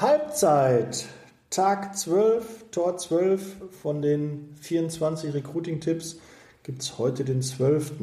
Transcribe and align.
Halbzeit, 0.00 1.08
Tag 1.50 1.96
12, 1.96 2.70
Tor 2.70 2.98
12 2.98 3.74
von 3.82 4.00
den 4.00 4.54
24 4.54 5.34
Recruiting-Tipps 5.34 6.20
gibt 6.62 6.82
es 6.82 6.98
heute 6.98 7.24
den 7.24 7.42
12. 7.42 7.94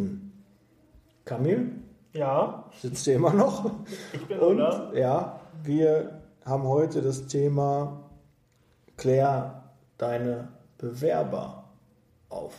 Kamil? 1.24 1.72
Ja. 2.12 2.70
Sitzt 2.82 3.08
ihr 3.08 3.16
immer 3.16 3.34
noch? 3.34 3.72
Ich 4.12 4.26
bin 4.26 4.40
Und 4.40 4.58
da. 4.58 4.92
ja, 4.94 5.40
wir 5.64 6.22
haben 6.44 6.64
heute 6.64 7.02
das 7.02 7.28
Thema 7.28 8.10
Klär 8.98 9.64
deine 9.98 10.50
Bewerber 10.78 11.64
auf. 12.28 12.56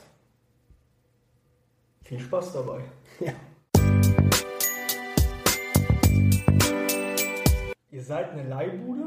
Viel 2.05 2.21
Spaß 2.21 2.55
dabei. 2.55 2.81
Ja. 3.21 3.33
Seid 8.07 8.31
eine 8.33 8.49
Leihbude? 8.49 9.05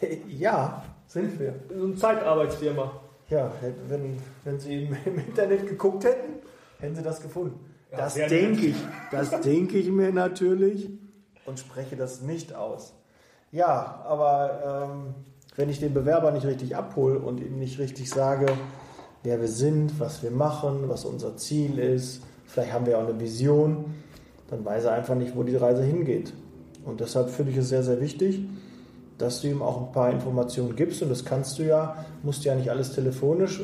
ja, 0.28 0.84
sind 1.06 1.38
wir. 1.38 1.54
So 1.68 1.84
eine 1.84 1.94
Zeitarbeitsfirma. 1.94 3.00
Ja, 3.28 3.52
wenn, 3.88 4.16
wenn 4.44 4.58
Sie 4.58 4.84
im, 4.84 4.96
im 5.04 5.18
Internet 5.18 5.66
geguckt 5.66 6.04
hätten, 6.04 6.34
hätten 6.78 6.94
Sie 6.94 7.02
das 7.02 7.20
gefunden. 7.20 7.58
Ja, 7.90 7.98
das 7.98 8.14
denke 8.14 8.66
ich. 8.66 8.76
Das 9.10 9.40
denke 9.40 9.78
ich 9.78 9.90
mir 9.90 10.12
natürlich 10.12 10.90
und 11.46 11.58
spreche 11.58 11.96
das 11.96 12.22
nicht 12.22 12.54
aus. 12.54 12.94
Ja, 13.50 14.04
aber 14.06 14.88
ähm, 14.90 15.14
wenn 15.56 15.70
ich 15.70 15.80
den 15.80 15.94
Bewerber 15.94 16.30
nicht 16.30 16.46
richtig 16.46 16.76
abhole 16.76 17.18
und 17.18 17.40
ihm 17.40 17.58
nicht 17.58 17.78
richtig 17.78 18.10
sage, 18.10 18.46
wer 19.22 19.40
wir 19.40 19.48
sind, 19.48 19.98
was 19.98 20.22
wir 20.22 20.30
machen, 20.30 20.88
was 20.88 21.04
unser 21.04 21.36
Ziel 21.36 21.78
ist, 21.78 22.22
vielleicht 22.46 22.72
haben 22.72 22.86
wir 22.86 22.98
auch 22.98 23.08
eine 23.08 23.18
Vision, 23.18 23.94
dann 24.48 24.64
weiß 24.64 24.84
er 24.84 24.92
einfach 24.92 25.14
nicht, 25.14 25.34
wo 25.34 25.42
die 25.42 25.56
Reise 25.56 25.82
hingeht. 25.82 26.34
Und 26.84 27.00
deshalb 27.00 27.30
finde 27.30 27.52
ich 27.52 27.58
es 27.58 27.68
sehr, 27.68 27.82
sehr 27.82 28.00
wichtig, 28.00 28.40
dass 29.18 29.40
du 29.40 29.48
ihm 29.48 29.62
auch 29.62 29.86
ein 29.86 29.92
paar 29.92 30.10
Informationen 30.10 30.76
gibst. 30.76 31.02
Und 31.02 31.10
das 31.10 31.24
kannst 31.24 31.58
du 31.58 31.64
ja, 31.64 32.04
musst 32.22 32.44
du 32.44 32.48
ja 32.48 32.54
nicht 32.54 32.70
alles 32.70 32.92
telefonisch 32.92 33.60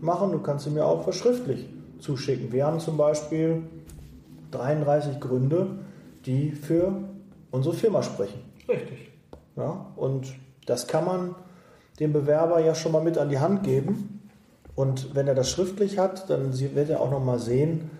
machen, 0.00 0.32
du 0.32 0.40
kannst 0.40 0.66
ihm 0.66 0.76
ja 0.76 0.84
auch 0.84 1.04
verschriftlich 1.04 1.68
zuschicken. 2.00 2.52
Wir 2.52 2.66
haben 2.66 2.80
zum 2.80 2.96
Beispiel 2.96 3.62
33 4.50 5.20
Gründe, 5.20 5.68
die 6.26 6.50
für 6.50 6.92
unsere 7.50 7.74
Firma 7.74 8.02
sprechen. 8.02 8.40
Richtig. 8.68 9.10
Ja, 9.56 9.86
und 9.96 10.34
das 10.66 10.86
kann 10.86 11.04
man 11.04 11.34
dem 12.00 12.12
Bewerber 12.12 12.60
ja 12.60 12.74
schon 12.74 12.92
mal 12.92 13.02
mit 13.02 13.18
an 13.18 13.28
die 13.28 13.38
Hand 13.38 13.62
geben. 13.64 14.30
Und 14.74 15.14
wenn 15.14 15.28
er 15.28 15.34
das 15.34 15.50
schriftlich 15.50 15.98
hat, 15.98 16.30
dann 16.30 16.58
wird 16.58 16.88
er 16.88 17.00
auch 17.00 17.10
noch 17.10 17.22
mal 17.22 17.38
sehen, 17.38 17.90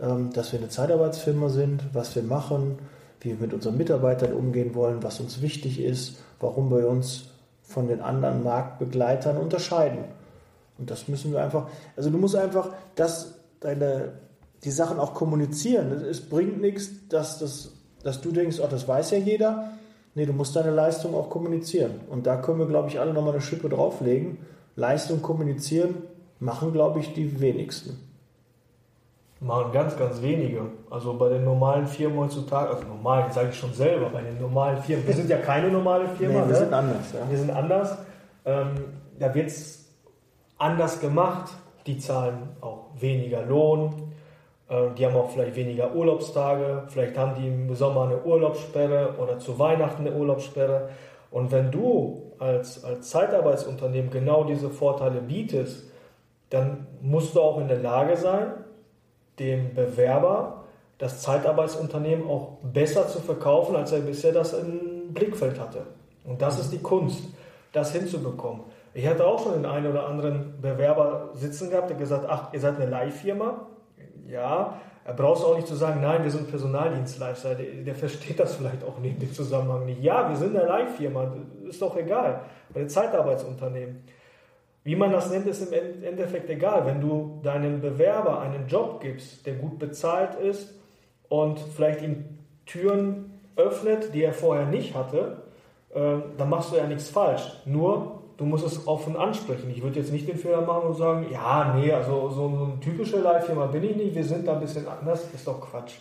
ähm, 0.00 0.30
dass 0.32 0.52
wir 0.52 0.60
eine 0.60 0.68
Zeitarbeitsfirma 0.68 1.48
sind, 1.48 1.82
was 1.92 2.14
wir 2.14 2.22
machen, 2.22 2.78
wie 3.20 3.30
wir 3.30 3.36
mit 3.36 3.54
unseren 3.54 3.76
Mitarbeitern 3.76 4.32
umgehen 4.32 4.74
wollen, 4.74 5.02
was 5.02 5.20
uns 5.20 5.42
wichtig 5.42 5.80
ist, 5.80 6.22
warum 6.40 6.70
wir 6.70 6.88
uns 6.88 7.28
von 7.62 7.86
den 7.86 8.00
anderen 8.00 8.42
Marktbegleitern 8.42 9.36
unterscheiden. 9.36 10.04
Und 10.78 10.90
das 10.90 11.08
müssen 11.08 11.32
wir 11.32 11.42
einfach, 11.42 11.68
also 11.96 12.10
du 12.10 12.18
musst 12.18 12.34
einfach 12.34 12.70
das, 12.94 13.34
deine, 13.60 14.12
die 14.64 14.70
Sachen 14.70 14.98
auch 14.98 15.14
kommunizieren. 15.14 15.92
Es 15.92 16.20
bringt 16.22 16.60
nichts, 16.60 16.90
dass, 17.08 17.38
das, 17.38 17.72
dass 18.02 18.20
du 18.20 18.32
denkst, 18.32 18.58
oh, 18.60 18.66
das 18.68 18.88
weiß 18.88 19.10
ja 19.12 19.18
jeder. 19.18 19.70
Nee, 20.14 20.26
du 20.26 20.32
musst 20.32 20.56
deine 20.56 20.70
Leistung 20.70 21.14
auch 21.14 21.30
kommunizieren. 21.30 22.00
Und 22.08 22.26
da 22.26 22.36
können 22.36 22.58
wir, 22.58 22.66
glaube 22.66 22.88
ich, 22.88 22.98
alle 22.98 23.12
nochmal 23.12 23.32
eine 23.32 23.42
Schippe 23.42 23.68
drauflegen. 23.68 24.38
Leistung 24.74 25.22
kommunizieren 25.22 25.96
machen, 26.40 26.72
glaube 26.72 27.00
ich, 27.00 27.12
die 27.12 27.40
wenigsten. 27.40 27.98
Machen 29.40 29.72
ganz, 29.72 29.96
ganz 29.96 30.20
wenige. 30.20 30.62
Also 30.90 31.14
bei 31.14 31.30
den 31.30 31.44
normalen 31.44 31.86
Firmen 31.86 32.18
heutzutage, 32.18 32.70
also 32.74 32.86
normal, 32.86 33.24
das 33.26 33.36
sage 33.36 33.48
ich 33.50 33.56
schon 33.56 33.72
selber, 33.72 34.10
bei 34.10 34.20
den 34.20 34.38
normalen 34.38 34.82
Firmen, 34.82 35.06
wir 35.06 35.14
sind 35.14 35.30
ja 35.30 35.38
keine 35.38 35.68
normale 35.70 36.08
Firma, 36.08 36.34
Nee, 36.34 36.40
wir 36.40 36.46
ne? 36.46 36.54
sind 36.56 36.72
anders. 36.74 37.12
Ja. 37.14 37.30
wir 37.30 37.38
sind 37.38 37.50
anders. 37.50 37.98
Ähm, 38.44 38.68
da 39.18 39.34
wird 39.34 39.46
es 39.46 39.88
anders 40.58 41.00
gemacht. 41.00 41.52
Die 41.86 41.98
zahlen 41.98 42.50
auch 42.60 42.88
weniger 42.98 43.42
Lohn. 43.42 44.12
Ähm, 44.68 44.94
die 44.94 45.06
haben 45.06 45.16
auch 45.16 45.30
vielleicht 45.30 45.56
weniger 45.56 45.94
Urlaubstage. 45.94 46.84
Vielleicht 46.88 47.16
haben 47.16 47.34
die 47.40 47.48
im 47.48 47.74
Sommer 47.74 48.04
eine 48.04 48.22
Urlaubssperre 48.22 49.14
oder 49.18 49.38
zu 49.38 49.58
Weihnachten 49.58 50.06
eine 50.06 50.14
Urlaubssperre. 50.14 50.90
Und 51.30 51.50
wenn 51.50 51.70
du 51.70 52.32
als, 52.38 52.84
als 52.84 53.08
Zeitarbeitsunternehmen 53.08 54.10
genau 54.10 54.44
diese 54.44 54.68
Vorteile 54.68 55.20
bietest, 55.22 55.84
dann 56.50 56.86
musst 57.00 57.34
du 57.36 57.40
auch 57.40 57.58
in 57.58 57.68
der 57.68 57.78
Lage 57.78 58.16
sein, 58.16 58.52
dem 59.40 59.74
Bewerber 59.74 60.64
das 60.98 61.22
Zeitarbeitsunternehmen 61.22 62.28
auch 62.28 62.58
besser 62.62 63.08
zu 63.08 63.20
verkaufen, 63.20 63.74
als 63.74 63.90
er 63.90 64.00
bisher 64.00 64.32
das 64.32 64.52
im 64.52 65.12
Blickfeld 65.14 65.58
hatte. 65.58 65.86
Und 66.24 66.42
das 66.42 66.60
ist 66.60 66.72
die 66.72 66.78
Kunst, 66.78 67.24
das 67.72 67.92
hinzubekommen. 67.92 68.62
Ich 68.92 69.06
hatte 69.06 69.26
auch 69.26 69.42
schon 69.42 69.54
den 69.54 69.66
einen 69.66 69.86
oder 69.86 70.06
anderen 70.06 70.60
Bewerber 70.60 71.30
sitzen 71.34 71.70
gehabt, 71.70 71.90
der 71.90 71.96
gesagt, 71.96 72.26
ach, 72.28 72.52
ihr 72.52 72.60
seid 72.60 72.76
eine 72.76 72.90
Leihfirma. 72.90 73.66
Ja, 74.28 74.78
er 75.04 75.14
brauchst 75.14 75.44
auch 75.44 75.56
nicht 75.56 75.66
zu 75.66 75.74
sagen, 75.74 76.00
nein, 76.02 76.22
wir 76.22 76.30
sind 76.30 76.50
Personaldienstleister. 76.50 77.54
Der, 77.54 77.66
der 77.82 77.94
versteht 77.94 78.38
das 78.38 78.56
vielleicht 78.56 78.84
auch 78.84 78.98
nicht 78.98 79.22
dem 79.22 79.32
Zusammenhang 79.32 79.86
nicht. 79.86 80.02
Ja, 80.02 80.28
wir 80.28 80.36
sind 80.36 80.56
eine 80.56 80.66
Leihfirma, 80.66 81.32
ist 81.68 81.80
doch 81.80 81.96
egal. 81.96 82.42
Bei 82.74 82.80
den 82.80 82.88
Zeitarbeitsunternehmen. 82.88 84.02
Wie 84.82 84.96
man 84.96 85.12
das 85.12 85.30
nennt, 85.30 85.46
ist 85.46 85.60
im 85.60 85.72
End- 85.72 86.02
Endeffekt 86.02 86.48
egal. 86.48 86.86
Wenn 86.86 87.00
du 87.00 87.40
deinem 87.42 87.80
Bewerber 87.80 88.40
einen 88.40 88.66
Job 88.66 89.00
gibst, 89.00 89.46
der 89.46 89.54
gut 89.54 89.78
bezahlt 89.78 90.36
ist 90.36 90.74
und 91.28 91.58
vielleicht 91.58 92.02
ihm 92.02 92.24
Türen 92.66 93.38
öffnet, 93.56 94.14
die 94.14 94.22
er 94.22 94.32
vorher 94.32 94.66
nicht 94.66 94.94
hatte, 94.94 95.42
äh, 95.94 96.16
dann 96.38 96.48
machst 96.48 96.72
du 96.72 96.76
ja 96.76 96.86
nichts 96.86 97.10
falsch. 97.10 97.60
Nur, 97.66 98.22
du 98.38 98.44
musst 98.46 98.66
es 98.66 98.86
offen 98.86 99.16
ansprechen. 99.16 99.70
Ich 99.70 99.82
würde 99.82 100.00
jetzt 100.00 100.12
nicht 100.12 100.26
den 100.28 100.38
Fehler 100.38 100.62
machen 100.62 100.88
und 100.88 100.94
sagen, 100.94 101.26
ja, 101.30 101.74
nee, 101.76 101.92
also 101.92 102.30
so 102.30 102.46
eine 102.46 102.80
typische 102.80 103.20
Live-Firma 103.20 103.66
bin 103.66 103.82
ich 103.84 103.96
nicht, 103.96 104.14
wir 104.14 104.24
sind 104.24 104.48
da 104.48 104.54
ein 104.54 104.60
bisschen 104.60 104.88
anders, 104.88 105.28
ist 105.34 105.46
doch 105.46 105.60
Quatsch. 105.60 105.96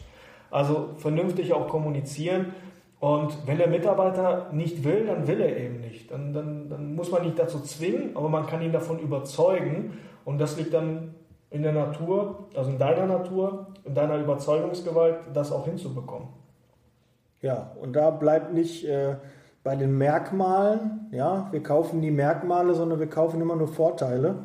Also 0.51 0.91
vernünftig 0.97 1.51
auch 1.53 1.67
kommunizieren. 1.67 2.53
Und 2.99 3.47
wenn 3.47 3.57
der 3.57 3.67
Mitarbeiter 3.67 4.49
nicht 4.51 4.83
will, 4.83 5.05
dann 5.05 5.25
will 5.27 5.39
er 5.39 5.55
eben 5.55 5.79
nicht. 5.79 6.11
Dann, 6.11 6.33
dann, 6.33 6.69
dann 6.69 6.95
muss 6.95 7.11
man 7.11 7.23
nicht 7.23 7.39
dazu 7.39 7.59
zwingen, 7.61 8.15
aber 8.15 8.27
man 8.27 8.45
kann 8.45 8.61
ihn 8.61 8.73
davon 8.73 8.99
überzeugen. 8.99 9.97
Und 10.25 10.39
das 10.39 10.57
liegt 10.57 10.73
dann 10.73 11.15
in 11.49 11.63
der 11.63 11.71
Natur, 11.71 12.47
also 12.55 12.69
in 12.69 12.77
deiner 12.77 13.05
Natur, 13.05 13.67
in 13.85 13.95
deiner 13.95 14.17
Überzeugungsgewalt, 14.17 15.15
das 15.33 15.51
auch 15.51 15.65
hinzubekommen. 15.65 16.27
Ja, 17.41 17.71
und 17.81 17.95
da 17.95 18.09
bleibt 18.11 18.53
nicht 18.53 18.85
äh, 18.85 19.15
bei 19.63 19.75
den 19.75 19.97
Merkmalen, 19.97 21.07
ja, 21.11 21.47
wir 21.51 21.63
kaufen 21.63 22.01
nie 22.01 22.11
Merkmale, 22.11 22.73
sondern 22.73 22.99
wir 22.99 23.09
kaufen 23.09 23.41
immer 23.41 23.55
nur 23.55 23.69
Vorteile. 23.69 24.35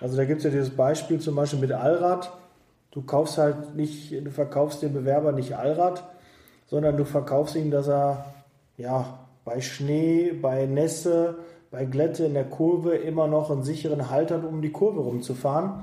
Also 0.00 0.16
da 0.16 0.24
gibt 0.24 0.38
es 0.38 0.44
ja 0.44 0.50
dieses 0.50 0.70
Beispiel 0.70 1.20
zum 1.20 1.34
Beispiel 1.34 1.58
mit 1.58 1.72
Allrad. 1.72 2.32
Du 2.92 3.02
kaufst 3.02 3.36
halt 3.36 3.74
nicht, 3.74 4.12
du 4.12 4.30
verkaufst 4.30 4.82
dem 4.82 4.92
Bewerber 4.92 5.32
nicht 5.32 5.56
Allrad, 5.56 6.04
sondern 6.70 6.96
du 6.96 7.04
verkaufst 7.04 7.56
ihm, 7.56 7.70
dass 7.70 7.88
er 7.88 8.24
ja 8.76 9.18
bei 9.44 9.60
Schnee, 9.60 10.32
bei 10.32 10.66
Nässe, 10.66 11.38
bei 11.70 11.84
Glätte 11.84 12.24
in 12.24 12.34
der 12.34 12.44
Kurve 12.44 12.94
immer 12.94 13.26
noch 13.26 13.50
einen 13.50 13.64
sicheren 13.64 14.10
Halt 14.10 14.30
hat, 14.30 14.44
um 14.44 14.62
die 14.62 14.70
Kurve 14.70 15.00
rumzufahren. 15.00 15.82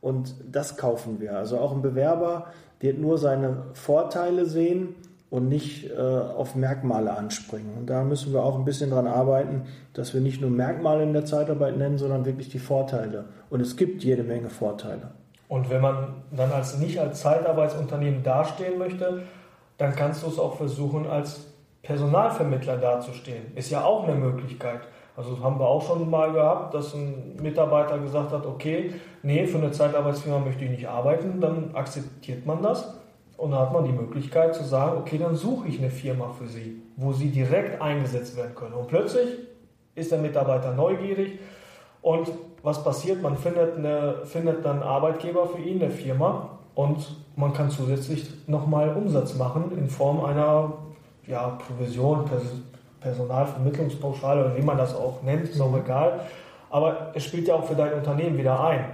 Und 0.00 0.34
das 0.50 0.76
kaufen 0.76 1.20
wir. 1.20 1.36
Also 1.36 1.58
auch 1.58 1.72
ein 1.72 1.82
Bewerber 1.82 2.46
wird 2.80 2.98
nur 2.98 3.16
seine 3.16 3.62
Vorteile 3.72 4.44
sehen 4.44 4.96
und 5.30 5.48
nicht 5.48 5.90
äh, 5.90 5.98
auf 5.98 6.54
Merkmale 6.54 7.16
anspringen. 7.16 7.78
Und 7.78 7.88
da 7.88 8.04
müssen 8.04 8.32
wir 8.32 8.42
auch 8.42 8.58
ein 8.58 8.64
bisschen 8.64 8.90
dran 8.90 9.06
arbeiten, 9.06 9.62
dass 9.92 10.14
wir 10.14 10.20
nicht 10.20 10.40
nur 10.40 10.50
Merkmale 10.50 11.04
in 11.04 11.12
der 11.12 11.24
Zeitarbeit 11.24 11.76
nennen, 11.76 11.98
sondern 11.98 12.26
wirklich 12.26 12.50
die 12.50 12.58
Vorteile. 12.58 13.24
Und 13.50 13.60
es 13.60 13.76
gibt 13.76 14.04
jede 14.04 14.24
Menge 14.24 14.50
Vorteile. 14.50 15.12
Und 15.48 15.70
wenn 15.70 15.80
man 15.80 16.22
dann 16.30 16.50
als 16.50 16.78
nicht 16.78 16.98
als 16.98 17.20
Zeitarbeitsunternehmen 17.20 18.22
dastehen 18.22 18.78
möchte, 18.78 19.22
dann 19.78 19.94
kannst 19.94 20.22
du 20.22 20.28
es 20.28 20.38
auch 20.38 20.56
versuchen, 20.56 21.06
als 21.06 21.46
Personalvermittler 21.82 22.78
dazustehen. 22.78 23.54
Ist 23.54 23.70
ja 23.70 23.84
auch 23.84 24.04
eine 24.04 24.16
Möglichkeit. 24.16 24.80
Also 25.16 25.40
haben 25.40 25.60
wir 25.60 25.66
auch 25.66 25.86
schon 25.86 26.10
mal 26.10 26.32
gehabt, 26.32 26.74
dass 26.74 26.94
ein 26.94 27.36
Mitarbeiter 27.40 27.98
gesagt 27.98 28.32
hat, 28.32 28.46
okay, 28.46 28.94
nee, 29.22 29.46
für 29.46 29.58
eine 29.58 29.70
Zeitarbeitsfirma 29.70 30.40
möchte 30.40 30.64
ich 30.64 30.70
nicht 30.70 30.88
arbeiten, 30.88 31.40
dann 31.40 31.74
akzeptiert 31.74 32.46
man 32.46 32.62
das 32.62 32.94
und 33.36 33.52
dann 33.52 33.60
hat 33.60 33.72
man 33.72 33.84
die 33.84 33.92
Möglichkeit 33.92 34.54
zu 34.54 34.64
sagen, 34.64 34.98
okay, 34.98 35.18
dann 35.18 35.36
suche 35.36 35.68
ich 35.68 35.78
eine 35.78 35.90
Firma 35.90 36.30
für 36.30 36.46
Sie, 36.46 36.82
wo 36.96 37.12
Sie 37.12 37.30
direkt 37.30 37.80
eingesetzt 37.80 38.36
werden 38.36 38.56
können. 38.56 38.74
Und 38.74 38.88
plötzlich 38.88 39.38
ist 39.94 40.10
der 40.10 40.18
Mitarbeiter 40.18 40.72
neugierig 40.72 41.38
und 42.02 42.32
was 42.62 42.82
passiert? 42.82 43.22
Man 43.22 43.36
findet, 43.36 43.76
eine, 43.76 44.24
findet 44.24 44.64
dann 44.64 44.80
einen 44.80 44.82
Arbeitgeber 44.82 45.46
für 45.46 45.60
ihn, 45.60 45.80
eine 45.80 45.90
Firma 45.92 46.58
und 46.74 47.16
man 47.36 47.52
kann 47.52 47.70
zusätzlich 47.70 48.30
nochmal 48.46 48.96
Umsatz 48.96 49.34
machen 49.34 49.76
in 49.76 49.88
Form 49.88 50.24
einer 50.24 50.72
ja, 51.26 51.48
Provision, 51.50 52.24
Pers 52.24 52.42
Personalvermittlungspauschale 53.00 54.46
oder 54.46 54.56
wie 54.56 54.62
man 54.62 54.78
das 54.78 54.94
auch 54.94 55.22
nennt, 55.22 55.46
ist 55.46 55.60
auch 55.60 55.76
egal. 55.76 56.20
Aber 56.70 57.12
es 57.14 57.22
spielt 57.22 57.46
ja 57.46 57.54
auch 57.54 57.64
für 57.64 57.74
dein 57.74 57.92
Unternehmen 57.92 58.38
wieder 58.38 58.64
ein. 58.64 58.86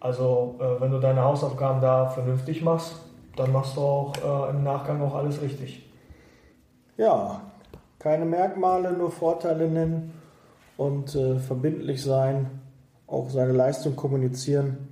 Also 0.00 0.56
äh, 0.58 0.80
wenn 0.80 0.90
du 0.90 0.98
deine 0.98 1.22
Hausaufgaben 1.22 1.82
da 1.82 2.06
vernünftig 2.06 2.62
machst, 2.62 2.96
dann 3.36 3.52
machst 3.52 3.76
du 3.76 3.82
auch 3.82 4.12
äh, 4.16 4.50
im 4.50 4.64
Nachgang 4.64 5.02
auch 5.02 5.14
alles 5.14 5.42
richtig. 5.42 5.86
Ja, 6.96 7.42
keine 7.98 8.24
Merkmale, 8.24 8.92
nur 8.92 9.10
Vorteile 9.10 9.68
nennen 9.68 10.14
und 10.78 11.14
äh, 11.14 11.38
verbindlich 11.38 12.02
sein, 12.02 12.50
auch 13.06 13.28
seine 13.28 13.52
Leistung 13.52 13.94
kommunizieren. 13.94 14.88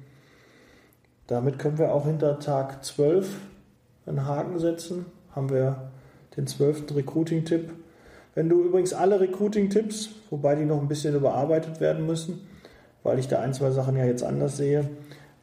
Damit 1.29 1.59
können 1.59 1.79
wir 1.79 1.93
auch 1.93 2.07
hinter 2.07 2.41
Tag 2.41 2.83
12 2.85 3.29
einen 4.07 4.27
Haken 4.27 4.59
setzen. 4.59 5.07
Haben 5.37 5.51
wir 5.51 5.91
den 6.37 6.47
12. 6.47 6.97
Recruiting-Tipp. 6.97 7.71
Wenn 8.35 8.49
du 8.49 8.63
übrigens 8.65 8.95
alle 8.95 9.21
Recruiting-Tipps, 9.21 10.11
wobei 10.31 10.55
die 10.55 10.65
noch 10.65 10.81
ein 10.81 10.89
bisschen 10.89 11.15
überarbeitet 11.15 11.81
werden 11.81 12.07
müssen, 12.07 12.47
weil 13.03 13.19
ich 13.19 13.29
da 13.29 13.41
ein, 13.41 13.53
zwei 13.53 13.71
Sachen 13.71 13.97
ja 13.97 14.07
jetzt 14.07 14.23
anders 14.23 14.57
sehe, 14.57 14.89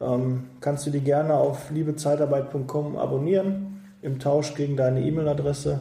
ähm, 0.00 0.48
kannst 0.60 0.86
du 0.86 0.90
die 0.90 1.00
gerne 1.00 1.34
auf 1.34 1.70
liebezeitarbeit.com 1.70 2.96
abonnieren. 2.96 3.80
Im 4.02 4.18
Tausch 4.18 4.54
gegen 4.54 4.76
deine 4.76 5.02
E-Mail-Adresse 5.02 5.80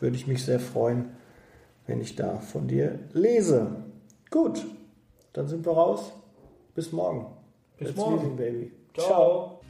würde 0.00 0.16
ich 0.16 0.26
mich 0.26 0.44
sehr 0.44 0.58
freuen, 0.58 1.10
wenn 1.86 2.00
ich 2.00 2.16
da 2.16 2.38
von 2.38 2.66
dir 2.66 2.98
lese. 3.12 3.68
Gut, 4.30 4.66
dann 5.32 5.46
sind 5.46 5.64
wir 5.64 5.72
raus. 5.72 6.12
Bis 6.74 6.90
morgen. 6.90 7.26
Bis 7.78 7.88
Let's 7.88 7.98
morgen. 7.98 8.36
Meeting, 8.36 8.72
Ciao. 8.94 9.06
Ciao. 9.06 9.63